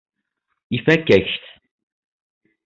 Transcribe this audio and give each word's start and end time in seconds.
Ifakk-ak-t. 0.75 1.41